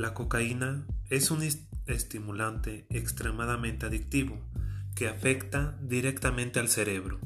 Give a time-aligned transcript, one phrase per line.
[0.00, 1.46] La cocaína es un
[1.86, 4.38] estimulante extremadamente adictivo
[4.94, 7.18] que afecta directamente al cerebro.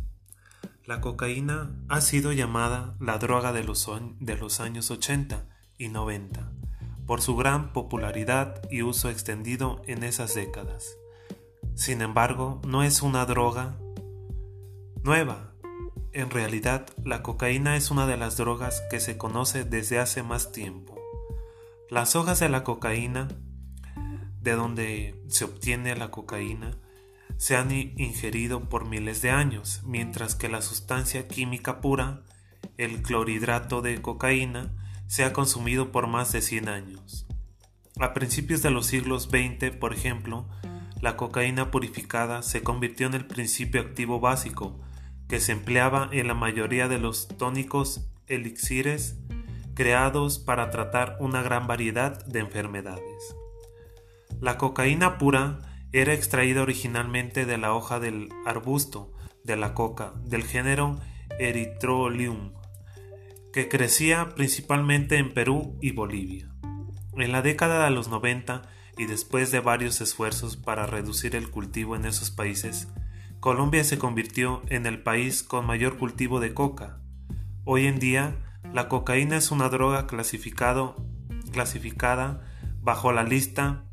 [0.84, 5.46] La cocaína ha sido llamada la droga de los, de los años 80
[5.78, 6.50] y 90
[7.06, 10.96] por su gran popularidad y uso extendido en esas décadas.
[11.77, 13.77] Sin embargo, no es una droga
[15.04, 15.54] nueva.
[16.12, 20.50] En realidad, la cocaína es una de las drogas que se conoce desde hace más
[20.50, 20.93] tiempo.
[21.91, 23.29] Las hojas de la cocaína,
[24.41, 26.79] de donde se obtiene la cocaína,
[27.37, 32.23] se han ingerido por miles de años, mientras que la sustancia química pura,
[32.79, 34.73] el clorhidrato de cocaína,
[35.09, 37.27] se ha consumido por más de 100 años.
[38.01, 40.48] A principios de los siglos XX, por ejemplo,
[41.02, 44.80] la cocaína purificada se convirtió en el principio activo básico
[45.29, 49.19] que se empleaba en la mayoría de los tónicos elixires
[49.74, 53.37] creados para tratar una gran variedad de enfermedades.
[54.40, 55.59] La cocaína pura
[55.93, 59.13] era extraída originalmente de la hoja del arbusto
[59.45, 60.98] de la coca del género
[61.38, 62.54] Erythrolium,
[63.52, 66.51] que crecía principalmente en Perú y Bolivia.
[67.17, 68.63] En la década de los 90
[68.98, 72.89] y después de varios esfuerzos para reducir el cultivo en esos países,
[73.39, 77.01] Colombia se convirtió en el país con mayor cultivo de coca.
[77.65, 78.37] Hoy en día,
[78.75, 80.97] la cocaína es una droga clasificada
[82.83, 83.84] bajo la lista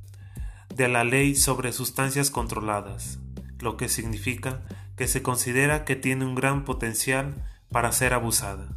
[0.75, 3.19] de la ley sobre sustancias controladas,
[3.59, 4.63] lo que significa
[4.97, 8.75] que se considera que tiene un gran potencial para ser abusada,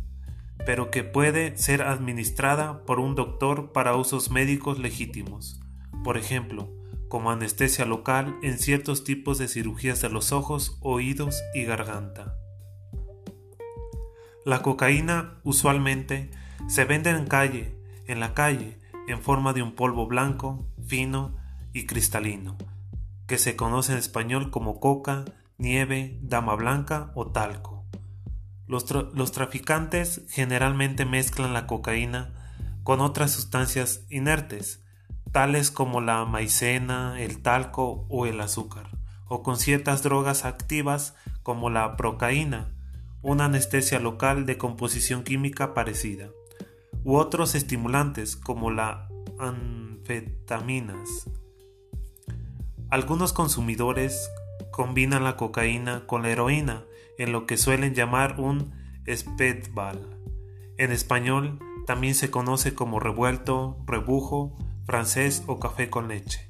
[0.66, 5.58] pero que puede ser administrada por un doctor para usos médicos legítimos,
[6.04, 6.70] por ejemplo,
[7.08, 12.36] como anestesia local en ciertos tipos de cirugías de los ojos, oídos y garganta.
[14.44, 16.30] La cocaína usualmente
[16.68, 17.74] se vende en calle,
[18.06, 18.78] en la calle,
[19.08, 21.34] en forma de un polvo blanco, fino
[21.72, 22.58] y cristalino,
[23.26, 25.24] que se conoce en español como coca,
[25.56, 27.86] nieve, dama blanca o talco.
[28.66, 32.34] Los, los traficantes generalmente mezclan la cocaína
[32.82, 34.84] con otras sustancias inertes,
[35.32, 38.90] tales como la maicena, el talco o el azúcar,
[39.26, 42.74] o con ciertas drogas activas como la procaína,
[43.24, 46.28] una anestesia local de composición química parecida,
[47.04, 49.08] u otros estimulantes como las
[49.38, 51.30] anfetaminas.
[52.90, 54.30] Algunos consumidores
[54.70, 56.84] combinan la cocaína con la heroína
[57.18, 58.72] en lo que suelen llamar un
[59.10, 60.20] spedbal.
[60.76, 66.46] En español también se conoce como revuelto, rebujo, francés o café con leche.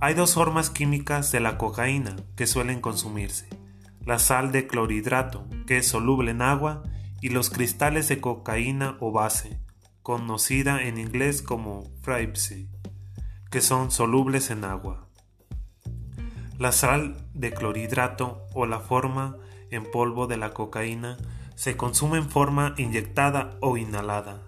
[0.00, 3.61] Hay dos formas químicas de la cocaína que suelen consumirse
[4.04, 6.82] la sal de clorhidrato, que es soluble en agua,
[7.20, 9.60] y los cristales de cocaína o base,
[10.02, 12.68] conocida en inglés como fripsy,
[13.50, 15.08] que son solubles en agua.
[16.58, 19.36] La sal de clorhidrato o la forma
[19.70, 21.16] en polvo de la cocaína
[21.54, 24.42] se consume en forma inyectada o inhalada.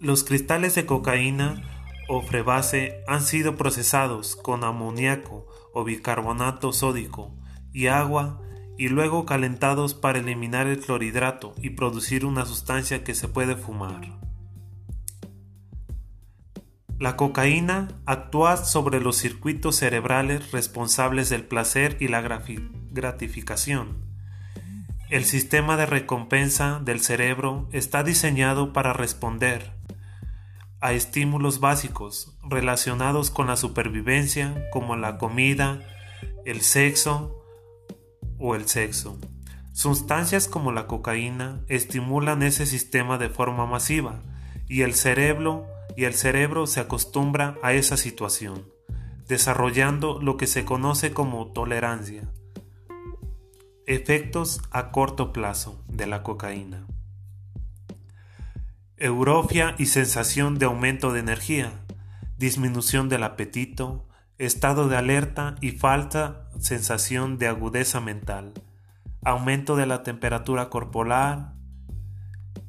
[0.00, 1.62] Los cristales de cocaína
[2.08, 7.34] o frebase han sido procesados con amoníaco o bicarbonato sódico
[7.72, 8.40] y agua
[8.76, 14.18] y luego calentados para eliminar el clorhidrato y producir una sustancia que se puede fumar.
[16.98, 22.20] La cocaína actúa sobre los circuitos cerebrales responsables del placer y la
[22.90, 24.04] gratificación.
[25.08, 29.72] El sistema de recompensa del cerebro está diseñado para responder
[30.80, 35.80] a estímulos básicos relacionados con la supervivencia como la comida,
[36.44, 37.39] el sexo,
[38.40, 39.18] o el sexo.
[39.72, 44.20] Sustancias como la cocaína estimulan ese sistema de forma masiva
[44.68, 48.66] y el cerebro y el cerebro se acostumbra a esa situación,
[49.28, 52.22] desarrollando lo que se conoce como tolerancia.
[53.86, 56.86] Efectos a corto plazo de la cocaína.
[58.96, 61.72] Eurofia y sensación de aumento de energía,
[62.36, 64.06] disminución del apetito,
[64.46, 68.54] estado de alerta y falta sensación de agudeza mental,
[69.22, 71.52] aumento de la temperatura corporal,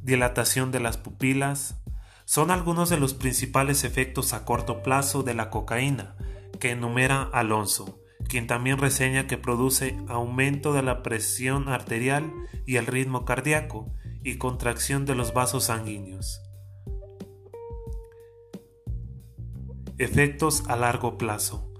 [0.01, 1.81] dilatación de las pupilas,
[2.25, 6.17] son algunos de los principales efectos a corto plazo de la cocaína
[6.59, 12.33] que enumera Alonso, quien también reseña que produce aumento de la presión arterial
[12.65, 16.41] y el ritmo cardíaco y contracción de los vasos sanguíneos.
[20.01, 21.71] Efectos a largo plazo.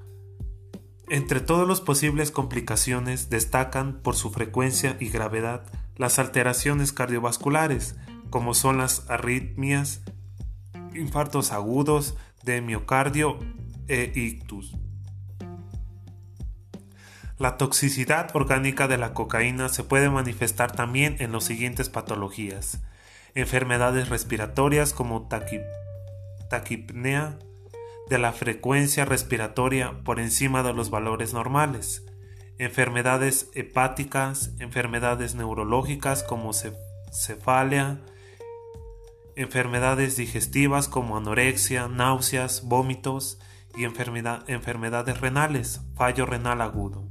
[1.10, 5.64] Entre todas las posibles complicaciones destacan por su frecuencia y gravedad
[5.96, 7.96] las alteraciones cardiovasculares,
[8.30, 10.04] como son las arritmias
[10.94, 13.40] infartos agudos de miocardio
[13.88, 14.78] e ictus.
[17.40, 22.84] La toxicidad orgánica de la cocaína se puede manifestar también en las siguientes patologías.
[23.34, 25.28] Enfermedades respiratorias como
[26.52, 27.40] taquipnea
[28.12, 32.06] de la frecuencia respiratoria por encima de los valores normales.
[32.58, 38.02] Enfermedades hepáticas, enfermedades neurológicas como cefalia,
[39.38, 43.40] enfermedades digestivas como anorexia, náuseas, vómitos
[43.78, 47.11] y enfermedades renales, fallo renal agudo.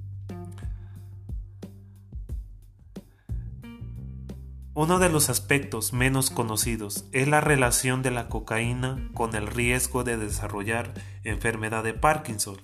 [4.82, 10.05] Uno de los aspectos menos conocidos es la relación de la cocaína con el riesgo
[10.05, 12.56] de desarrollar enfermedad de Parkinson,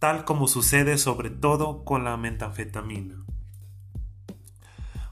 [0.00, 3.24] tal como sucede sobre todo con la metanfetamina.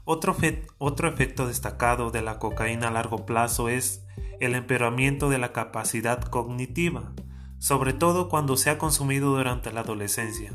[0.03, 0.35] Otro,
[0.77, 4.05] otro, efecto destacado de la cocaína a largo plazo es
[4.41, 7.13] el empeoramiento de la capacidad cognitiva,
[7.59, 10.51] sobre todo cuando se ha consumido durante la adolescencia,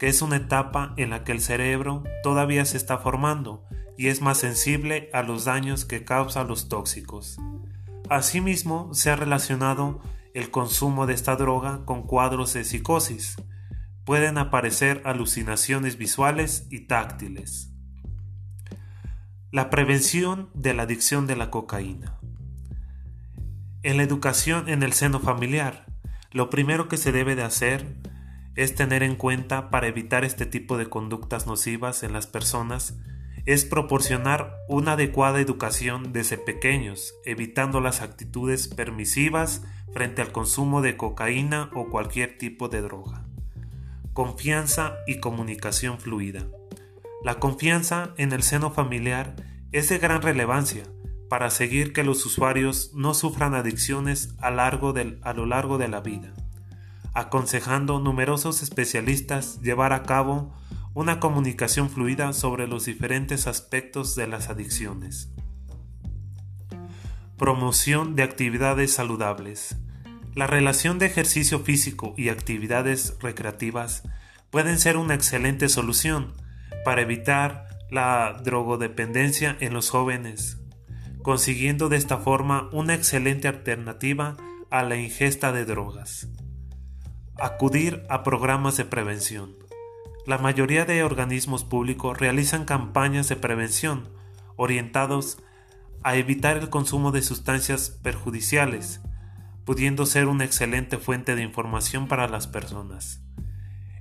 [0.00, 3.62] que es una etapa en la que el cerebro todavía se está formando
[3.96, 7.38] y es más sensible a los daños que causan los tóxicos.
[8.08, 10.00] Asimismo, se ha relacionado
[10.34, 13.36] el consumo de esta droga con cuadros de psicosis.
[14.04, 17.70] Pueden aparecer alucinaciones visuales y táctiles.
[19.50, 22.18] La prevención de la adicción de la cocaína.
[23.82, 25.86] En la educación en el seno familiar,
[26.30, 27.96] lo primero que se debe de hacer
[28.54, 32.98] es tener en cuenta para evitar este tipo de conductas nocivas en las personas
[33.44, 39.62] es proporcionar una adecuada educación desde pequeños, evitando las actitudes permisivas
[39.92, 43.24] frente al consumo de cocaína o cualquier tipo de droga.
[44.12, 46.46] Confianza y comunicación fluida.
[47.24, 49.34] La confianza en el seno familiar
[49.72, 50.84] es de gran relevancia
[51.28, 56.34] para seguir que los usuarios no sufran adicciones a, a lo largo de la vida,
[57.14, 60.52] aconsejando numerosos especialistas llevar a cabo
[60.94, 65.30] una comunicación fluida sobre los diferentes aspectos de las adicciones.
[67.38, 69.76] Promoción de actividades saludables.
[70.34, 74.02] La relación de ejercicio físico y actividades recreativas
[74.50, 76.34] pueden ser una excelente solución
[76.84, 80.58] para evitar la drogodependencia en los jóvenes,
[81.22, 84.36] consiguiendo de esta forma una excelente alternativa
[84.70, 86.28] a la ingesta de drogas.
[87.38, 89.61] Acudir a programas de prevención.
[90.24, 94.08] La mayoría de organismos públicos realizan campañas de prevención
[94.54, 95.38] orientados
[96.04, 99.00] a evitar el consumo de sustancias perjudiciales,
[99.64, 103.20] pudiendo ser una excelente fuente de información para las personas.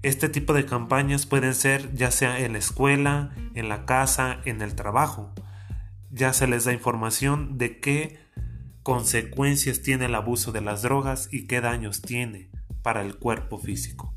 [0.03, 4.61] Este tipo de campañas pueden ser ya sea en la escuela, en la casa, en
[4.61, 5.33] el trabajo.
[6.11, 8.19] Ya se les da información de qué
[8.83, 12.51] consecuencias tiene el abuso de las drogas y qué daños tiene
[12.83, 14.13] para el cuerpo físico.